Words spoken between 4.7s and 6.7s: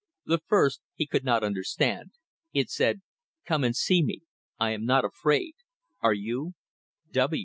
am not afraid. Are you?